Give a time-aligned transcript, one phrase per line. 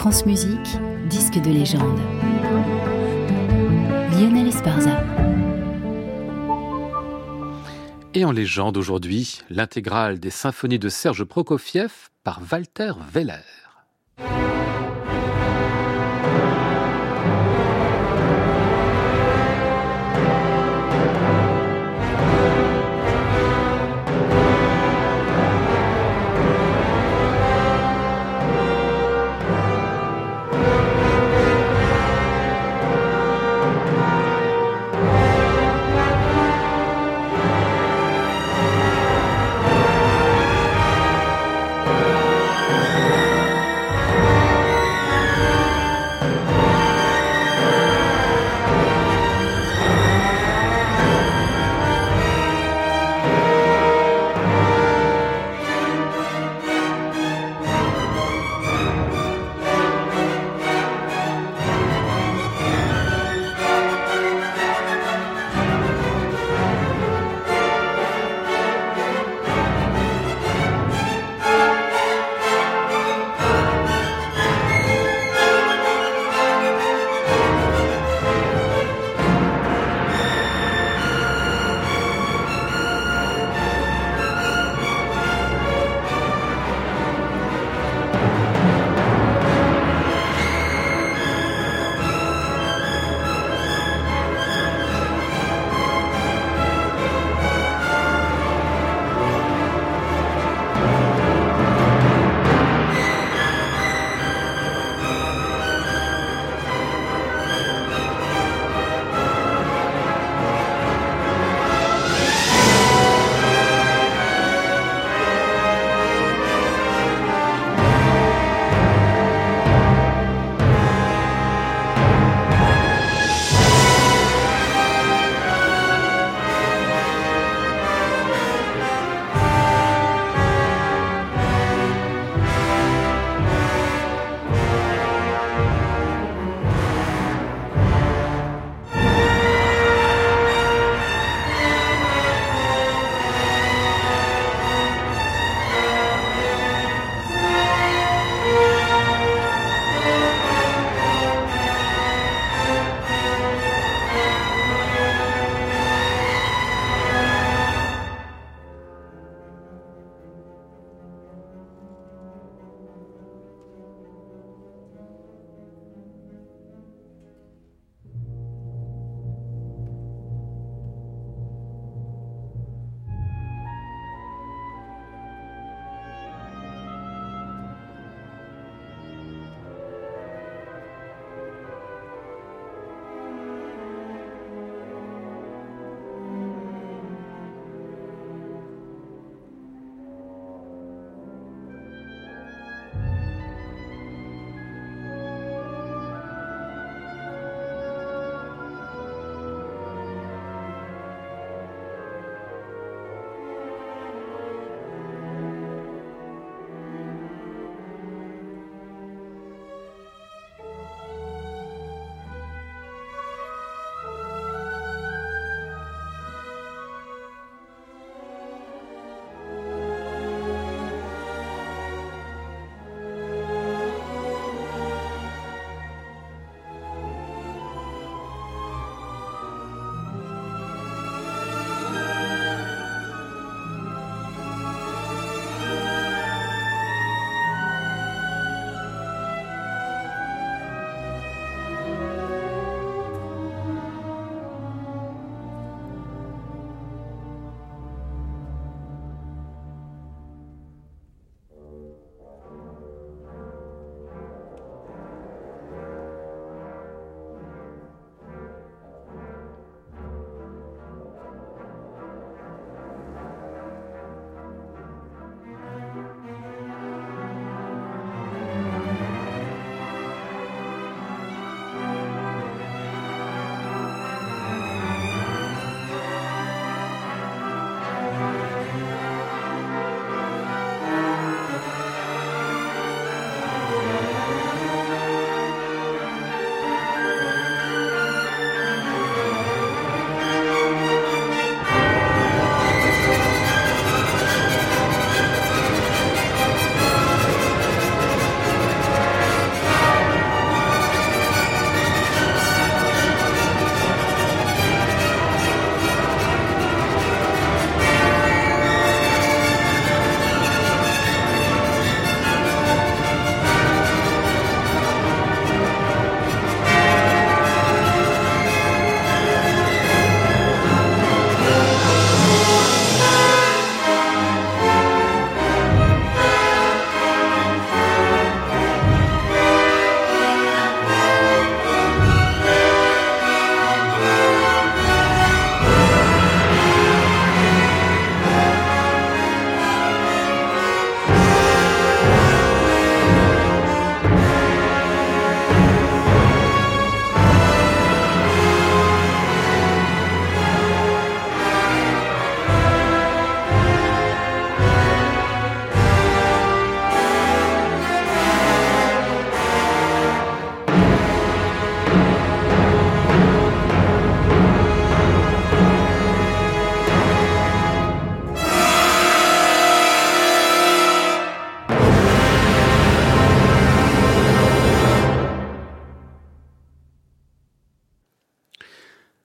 [0.00, 0.78] France Musique,
[1.10, 2.00] disque de légende.
[4.12, 4.98] Lionel Esparza.
[8.14, 13.69] Et en légende aujourd'hui, l'intégrale des symphonies de Serge Prokofiev par Walter Weller.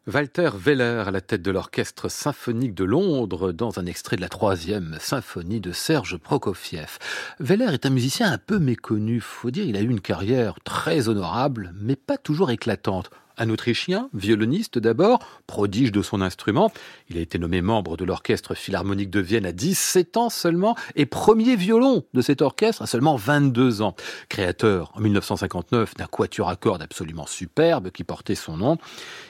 [0.07, 4.29] Walter Weller à la tête de l'orchestre symphonique de Londres dans un extrait de la
[4.29, 6.99] troisième symphonie de Serge Prokofiev.
[7.39, 11.09] Weller est un musicien un peu méconnu, faut dire, il a eu une carrière très
[11.09, 13.09] honorable, mais pas toujours éclatante.
[13.37, 16.71] Un Autrichien, violoniste d'abord, prodige de son instrument.
[17.09, 21.05] Il a été nommé membre de l'Orchestre Philharmonique de Vienne à 17 ans seulement et
[21.05, 23.95] premier violon de cet orchestre à seulement 22 ans.
[24.29, 28.77] Créateur en 1959 d'un quatuor à cordes absolument superbe qui portait son nom,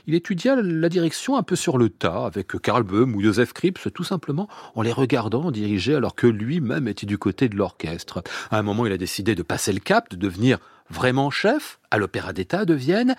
[0.07, 3.87] il étudia la direction un peu sur le tas avec Karl Böhm ou Joseph Krips
[3.93, 8.23] tout simplement en les regardant diriger alors que lui-même était du côté de l'orchestre.
[8.51, 10.59] À un moment, il a décidé de passer le cap, de devenir
[10.89, 13.15] vraiment chef à l'Opéra d'État de Vienne.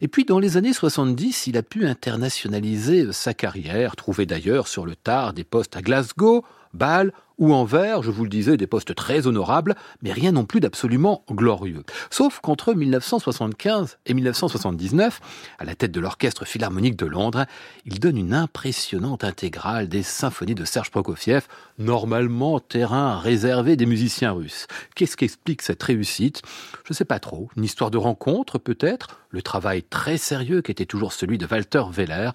[0.00, 4.86] Et puis dans les années 70, il a pu internationaliser sa carrière, trouver d'ailleurs sur
[4.86, 8.94] le tard des postes à Glasgow, Bâle ou Anvers, je vous le disais, des postes
[8.94, 11.84] très honorables, mais rien non plus d'absolument glorieux.
[12.10, 15.20] Sauf qu'entre 1975 et 1979,
[15.58, 17.46] à la tête de l'Orchestre Philharmonique de Londres,
[17.86, 21.46] il donne une impressionnante intégrale des symphonies de Serge Prokofiev,
[21.78, 24.66] normalement terrain réservé des musiciens russes.
[24.94, 26.42] Qu'est-ce qui explique cette réussite?
[26.84, 27.48] Je ne sais pas trop.
[27.56, 29.18] Une histoire de rencontre peut-être?
[29.30, 32.32] Le travail très sérieux qui était toujours celui de Walter Weller?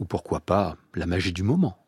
[0.00, 1.78] Ou pourquoi pas la magie du moment?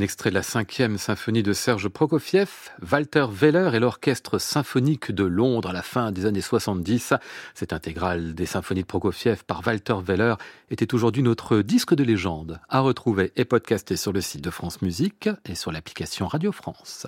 [0.00, 5.24] Un extrait de la cinquième symphonie de Serge Prokofiev, Walter Weller et l'orchestre symphonique de
[5.24, 7.12] Londres à la fin des années 70.
[7.52, 10.36] Cette intégrale des symphonies de Prokofiev par Walter Weller
[10.70, 14.80] était aujourd'hui notre disque de légende à retrouver et podcaster sur le site de France
[14.80, 17.06] Musique et sur l'application Radio France.